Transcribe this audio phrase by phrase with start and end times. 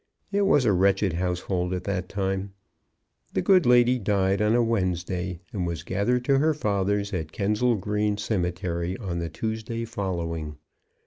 [0.31, 2.53] It was a wretched household at that time.
[3.35, 7.75] The good lady died on a Wednesday, and was gathered to her fathers at Kensal
[7.75, 10.57] Green Cemetery on the Tuesday following.